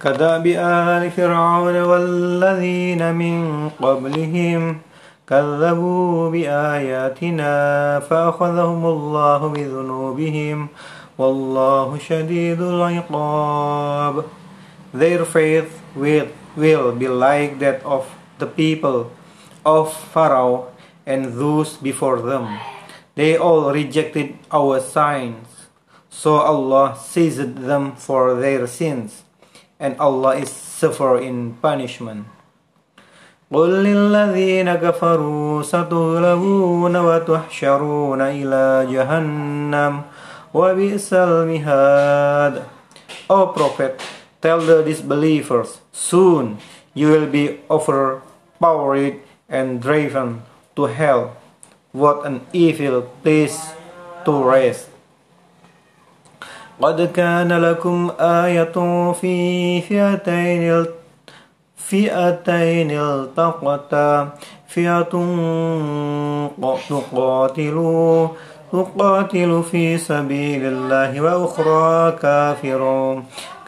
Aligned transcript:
كداب 0.00 0.46
آل 0.46 1.10
فرعون 1.10 1.82
والذين 1.82 3.14
من 3.14 3.68
قبلهم 3.68 4.78
كذبوا 5.28 6.30
بآياتنا 6.30 7.52
فأخذهم 8.00 8.86
الله 8.86 9.48
بذنوبهم 9.48 10.68
والله 11.18 11.98
شديد 11.98 12.60
العقاب 12.62 14.24
Their 14.94 15.24
faith 15.24 15.82
will, 15.94 16.28
will 16.56 16.92
be 16.92 17.06
like 17.06 17.58
that 17.60 17.84
of 17.84 18.08
the 18.38 18.46
people 18.46 19.12
of 19.64 19.92
Pharaoh 19.92 20.72
and 21.06 21.34
those 21.34 21.76
before 21.76 22.20
them. 22.22 22.58
They 23.14 23.36
all 23.36 23.70
rejected 23.70 24.38
our 24.50 24.80
signs. 24.80 25.46
So 26.08 26.36
Allah 26.36 26.96
seized 26.98 27.58
them 27.58 27.94
for 27.94 28.34
their 28.34 28.66
sins, 28.66 29.22
and 29.79 29.95
Allah 29.99 30.35
is 30.35 30.49
severe 30.49 31.19
in 31.19 31.57
punishment. 31.61 32.25
قل 33.53 33.83
للذين 33.83 34.75
كفروا 34.75 35.61
ستغلبون 35.61 36.95
وتحشرون 36.97 38.21
إلى 38.21 38.87
جهنم 38.89 40.01
وبئس 40.53 41.13
المهاد 41.13 42.63
O 43.29 43.47
Prophet, 43.47 44.01
tell 44.41 44.59
the 44.59 44.83
disbelievers, 44.83 45.81
soon 45.91 46.59
you 46.93 47.09
will 47.09 47.25
be 47.25 47.59
overpowered 47.69 49.19
and 49.49 49.81
driven 49.81 50.43
to 50.75 50.85
hell. 50.85 51.37
What 51.91 52.25
an 52.25 52.45
evil 52.53 53.01
place 53.23 53.73
to 54.25 54.43
rest. 54.43 54.89
قد 56.82 57.12
كان 57.12 57.52
لكم 57.52 58.10
آية 58.20 58.72
في 59.12 59.80
فئتين 59.80 60.86
فئتين 61.76 62.90
التقتا. 62.90 64.28
فئة 64.68 65.02
تقاتل 66.90 67.78
تقاتل 68.72 69.62
في 69.70 69.98
سبيل 69.98 70.64
الله 70.64 71.20
وأخرى 71.20 72.12
كافر 72.22 72.82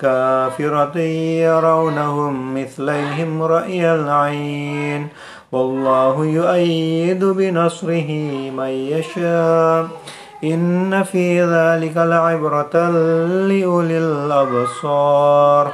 كافرة 0.01 0.99
يرونهم 0.99 2.63
مثليهم 2.63 3.43
رأي 3.43 3.95
العين. 3.95 5.09
والله 5.53 6.25
يؤيد 6.25 7.25
بنصره 7.25 8.11
من 8.51 8.69
يشاء. 8.69 9.89
إن 10.44 11.04
في 11.04 11.42
ذلك 11.42 11.98
لعبرة 11.98 12.76
لأولي 13.50 13.98
الأبصار 13.98 15.74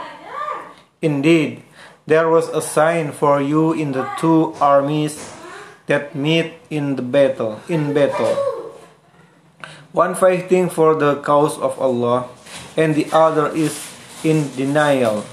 Indeed, 1.03 1.62
there 2.08 2.30
was 2.30 2.48
a 2.48 2.62
sign 2.62 3.12
for 3.12 3.42
you 3.42 3.73
in 3.73 3.92
the 3.92 4.08
two 4.17 4.56
armies 4.62 5.20
that 5.88 6.16
meet 6.16 6.53
in 6.70 6.95
the 6.95 7.02
battle 7.02 7.59
in 7.67 7.94
battle. 7.94 8.36
One 9.92 10.16
fighting 10.16 10.70
for 10.70 10.95
the 10.95 11.20
cause 11.22 11.59
of 11.59 11.78
Allah, 11.78 12.31
and 12.76 12.95
the 12.95 13.06
other 13.12 13.52
is 13.52 13.76
in 14.23 14.50
denial. 14.56 15.26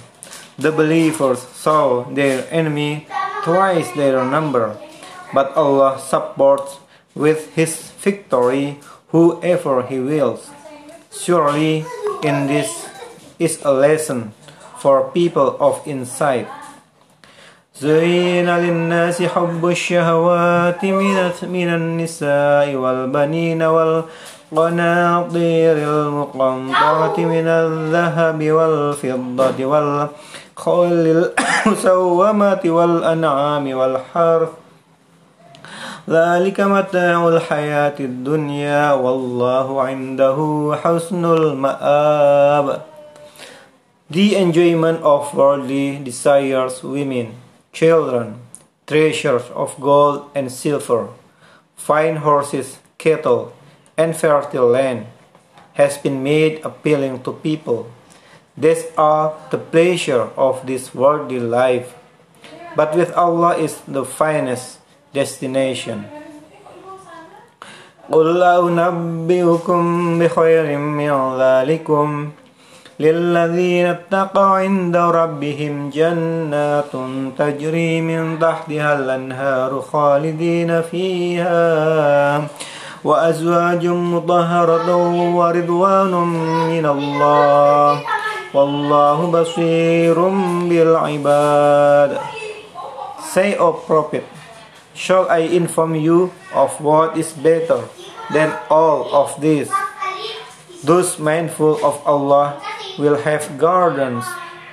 The 0.58 0.72
believers 0.72 1.40
saw 1.54 2.04
their 2.04 2.44
enemy 2.50 3.06
twice 3.42 3.90
their 3.96 4.20
number, 4.26 4.76
but 5.32 5.54
Allah 5.56 6.02
supports 6.02 6.76
with 7.14 7.54
His 7.54 7.94
victory 8.02 8.80
whoever 9.08 9.82
He 9.82 10.00
wills. 10.00 10.50
Surely, 11.12 11.84
in 12.22 12.46
this 12.46 12.88
is 13.38 13.58
a 13.64 13.72
lesson 13.72 14.32
for 14.78 15.10
people 15.10 15.56
of 15.60 15.82
insight. 15.86 16.46
زين 17.80 18.48
للناس 18.48 19.22
حب 19.22 19.66
الشهوات 19.66 20.84
من 21.42 21.68
النساء 21.74 22.74
والبنين 22.74 23.62
والقناطير 23.62 25.76
المقنطرة 25.76 27.16
من 27.18 27.46
الذهب 27.46 28.50
والفضة 28.50 29.64
والخيل 29.64 31.30
المسومة 31.66 32.60
والأنعام 32.64 33.74
والحرث 33.74 34.48
ذلك 36.08 36.60
متاع 36.60 37.28
الحياة 37.28 37.98
الدنيا 38.00 38.92
والله 38.92 39.82
عنده 39.82 40.38
حسن 40.82 41.24
المآب 41.24 42.82
The 44.10 44.34
enjoyment 44.34 45.02
of 45.02 45.32
worldly 45.34 46.02
desires 46.02 46.82
women, 46.82 47.34
children, 47.72 48.42
treasures 48.84 49.46
of 49.54 49.78
gold 49.78 50.30
and 50.34 50.50
silver, 50.50 51.06
fine 51.76 52.16
horses, 52.16 52.80
cattle, 52.98 53.52
and 53.96 54.16
fertile 54.16 54.66
land 54.66 55.06
has 55.74 55.96
been 55.96 56.24
made 56.24 56.60
appealing 56.64 57.22
to 57.22 57.32
people. 57.32 57.86
These 58.58 58.86
are 58.98 59.32
the 59.50 59.58
pleasure 59.58 60.28
of 60.36 60.66
this 60.66 60.92
worldly 60.92 61.38
life. 61.38 61.94
But 62.74 62.96
with 62.96 63.12
Allah 63.14 63.56
is 63.56 63.80
the 63.86 64.04
finest 64.04 64.78
destination. 65.15 65.99
قل 68.11 68.43
أنبئكم 68.43 69.83
بخير 70.19 70.77
من 70.77 71.37
ذلكم 71.39 72.29
للذين 72.99 73.85
اتقوا 73.85 74.43
عند 74.43 74.97
ربهم 74.97 75.89
جنات 75.89 76.91
تجري 77.37 78.01
من 78.01 78.39
تحتها 78.39 78.99
الأنهار 78.99 79.81
خالدين 79.81 80.81
فيها 80.81 82.47
وأزواج 83.03 83.87
مطهرة 83.87 84.95
ورضوان 85.35 86.13
من 86.69 86.85
الله 86.85 88.01
والله 88.53 89.17
بصير 89.31 90.17
بالعباد 90.69 92.17
Say, 93.35 93.57
O 93.59 93.73
Prophet, 93.73 94.23
shall 94.95 95.29
I 95.29 95.39
inform 95.39 95.95
you 95.95 96.33
of 96.53 96.79
what 96.81 97.17
is 97.17 97.33
better 97.33 97.83
than 98.31 98.57
all 98.69 99.13
of 99.13 99.39
this? 99.41 99.69
Those 100.83 101.19
mindful 101.19 101.83
of 101.85 102.01
Allah 102.07 102.61
will 102.97 103.17
have 103.21 103.57
gardens 103.57 104.25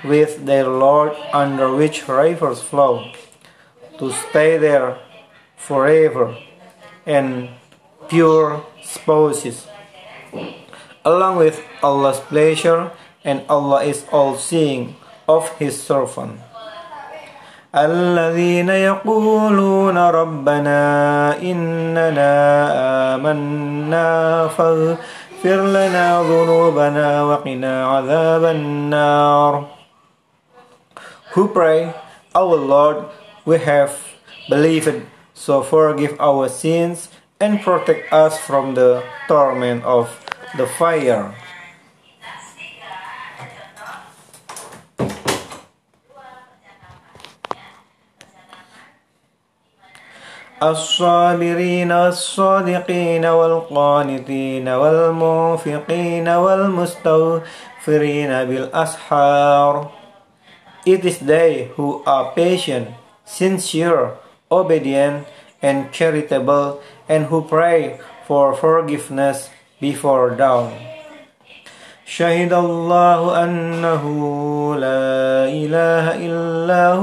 with 0.05 0.47
their 0.47 0.67
Lord 0.67 1.13
under 1.33 1.75
which 1.75 2.09
rivers 2.09 2.63
flow, 2.63 3.11
to 3.99 4.13
stay 4.13 4.59
there 4.59 4.99
forever, 5.57 6.37
and 7.07 7.51
pure 8.09 8.65
spouses, 8.83 9.67
along 11.05 11.37
with 11.37 11.63
Allah's 11.83 12.21
pleasure, 12.21 12.91
and 13.25 13.43
Allah 13.49 13.85
is 13.85 14.05
all 14.13 14.37
seeing 14.37 14.97
of 15.29 15.49
His 15.59 15.83
servant. 15.83 16.41
الذين 17.73 18.69
يقولون 18.69 19.99
ربنا 19.99 20.81
إننا 21.43 22.35
آمنا 23.15 24.09
فاغفر 24.49 25.61
لنا 25.67 26.23
ذنوبنا 26.23 27.23
وقنا 27.23 27.87
عذاب 27.87 28.45
النار 28.45 29.65
Who 31.33 31.49
pray, 31.49 31.95
Our 32.35 32.57
Lord, 32.57 33.09
we 33.47 33.59
have 33.59 33.97
believed, 34.51 35.01
so 35.33 35.63
forgive 35.63 36.21
our 36.21 36.51
sins 36.51 37.09
and 37.41 37.61
protect 37.61 38.13
us 38.13 38.37
from 38.37 38.75
the 38.75 39.03
torment 39.29 39.83
of 39.85 40.13
the 40.59 40.67
fire. 40.67 41.35
الصابرين 50.71 51.93
والصادقين 51.93 53.25
والقانتين 53.25 54.69
والمنفقين 54.69 56.29
والمستغفرين 56.29 58.45
بالأسحار 58.45 59.87
It 60.85 61.05
is 61.05 61.19
they 61.21 61.71
who 61.77 62.03
are 62.05 62.33
patient, 62.35 62.89
sincere, 63.25 64.15
obedient, 64.51 65.27
and 65.63 65.93
charitable, 65.93 66.81
and 67.09 67.27
who 67.27 67.43
pray 67.43 68.01
for 68.27 68.55
forgiveness 68.55 69.49
before 69.81 70.31
dawn. 70.31 70.73
شهد 72.07 72.53
الله 72.53 73.45
أنه 73.45 74.05
لا 74.77 75.49
إله 75.49 76.05
إلا 76.27 76.93
هو 76.93 77.02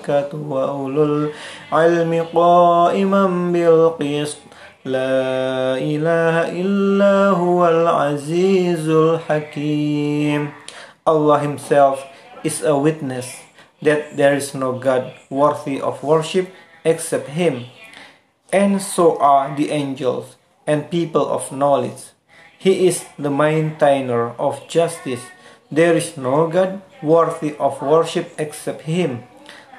والملائكة 0.00 0.30
وأولو 0.48 1.30
العلم 1.72 2.26
قائما 2.34 3.26
بالقسط 3.52 4.38
لا 4.84 5.76
إله 5.78 6.36
إلا 6.62 7.30
هو 7.36 7.68
العزيز 7.68 8.88
الحكيم 8.88 10.48
Allah 11.06 11.38
Himself 11.38 12.02
is 12.42 12.62
a 12.62 12.76
witness 12.76 13.38
that 13.80 14.16
there 14.16 14.34
is 14.34 14.54
no 14.54 14.72
God 14.72 15.14
worthy 15.30 15.80
of 15.80 16.02
worship 16.02 16.50
except 16.84 17.28
Him, 17.28 17.66
and 18.52 18.82
so 18.82 19.16
are 19.18 19.54
the 19.54 19.70
angels 19.70 20.34
and 20.66 20.90
people 20.90 21.28
of 21.28 21.52
knowledge. 21.52 22.10
He 22.58 22.88
is 22.88 23.06
the 23.16 23.30
maintainer 23.30 24.34
of 24.34 24.66
justice. 24.66 25.22
There 25.70 25.94
is 25.94 26.16
no 26.16 26.48
God 26.50 26.82
worthy 27.02 27.54
of 27.54 27.78
worship 27.82 28.34
except 28.38 28.82
Him, 28.82 29.22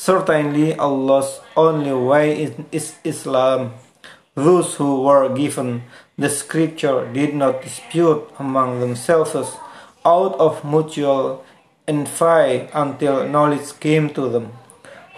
Certainly 0.00 0.80
Allah's 0.80 1.40
only 1.58 1.92
way 1.92 2.48
is 2.72 2.94
Islam. 3.04 3.74
Those 4.34 4.76
who 4.76 5.02
were 5.02 5.28
given 5.28 5.82
the 6.16 6.30
scripture 6.30 7.04
did 7.12 7.34
not 7.34 7.60
dispute 7.60 8.24
among 8.38 8.80
themselves 8.80 9.36
out 10.06 10.34
of 10.40 10.64
mutual 10.64 11.44
envy 11.86 12.66
until 12.72 13.28
knowledge 13.28 13.78
came 13.78 14.08
to 14.16 14.30
them. 14.30 14.56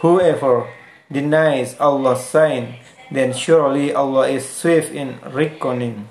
Whoever 0.00 0.66
denies 1.12 1.78
Allah's 1.78 2.26
sign, 2.26 2.82
then 3.08 3.32
surely 3.34 3.94
Allah 3.94 4.26
is 4.26 4.48
swift 4.48 4.90
in 4.90 5.20
reckoning. 5.30 6.08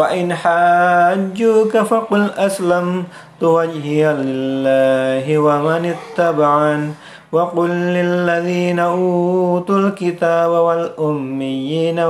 فإن 0.00 0.32
حاجوك 0.32 1.76
فقل 1.76 2.30
أسلمت 2.36 3.42
وجهي 3.42 4.12
لله 4.16 5.38
ومن 5.38 5.92
اتبعن. 5.92 6.94
وقل 7.32 7.70
للذين 7.70 8.78
أوتوا 8.78 9.78
الكتاب 9.78 10.50
والأميين 10.50 12.00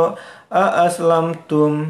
أأسلمتم؟ 0.53 1.87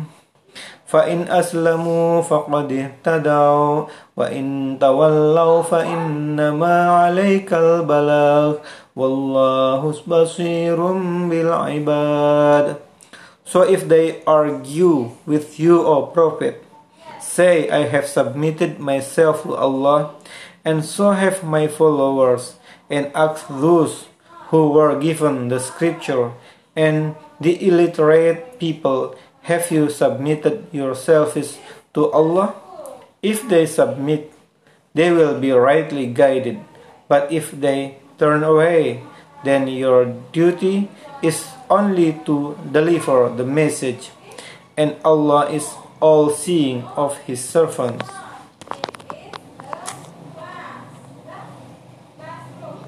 فإن 0.87 1.29
أسلموا 1.29 2.23
فقد 2.23 2.73
اهتدوا 2.73 3.85
وإن 4.17 4.77
تولوا 4.81 5.63
فإنما 5.63 6.91
عليك 6.91 7.53
البلاغ. 7.53 8.53
والله 8.97 9.95
بصير 10.09 10.81
بالعباد. 11.29 12.90
So 13.51 13.67
if 13.67 13.91
they 13.91 14.23
argue 14.31 15.19
with 15.27 15.59
you, 15.59 15.83
O 15.83 16.07
Prophet, 16.15 16.63
say, 17.19 17.67
I 17.67 17.91
have 17.91 18.07
submitted 18.07 18.79
myself 18.79 19.43
to 19.43 19.59
Allah, 19.59 20.15
and 20.63 20.87
so 20.87 21.11
have 21.11 21.43
my 21.43 21.67
followers, 21.67 22.63
and 22.87 23.11
ask 23.11 23.51
those 23.51 24.07
who 24.55 24.71
were 24.71 24.95
given 24.95 25.51
the 25.51 25.59
scripture, 25.59 26.31
and 26.79 27.19
the 27.43 27.59
illiterate 27.59 28.63
people, 28.63 29.19
have 29.51 29.67
you 29.75 29.91
submitted 29.91 30.71
yourselves 30.71 31.59
to 31.95 32.07
Allah? 32.15 32.55
If 33.19 33.51
they 33.51 33.67
submit, 33.67 34.31
they 34.95 35.11
will 35.11 35.43
be 35.43 35.51
rightly 35.51 36.07
guided, 36.07 36.63
but 37.11 37.27
if 37.35 37.51
they 37.51 37.99
turn 38.15 38.47
away, 38.47 39.03
then 39.43 39.67
your 39.67 40.07
duty 40.31 40.87
is 41.19 41.51
only 41.71 42.21
to 42.27 42.59
deliver 42.73 43.29
the 43.31 43.45
message, 43.45 44.11
and 44.77 44.97
Allah 45.05 45.49
is 45.51 45.73
all 46.01 46.31
seeing 46.31 46.83
of 46.97 47.17
His 47.19 47.43
servants. 47.43 48.05